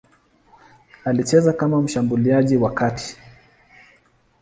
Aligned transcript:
Alicheza 1.05 1.53
kama 1.53 1.81
mshambuliaji 1.81 2.57
wa 2.57 2.71
kati. 2.71 3.17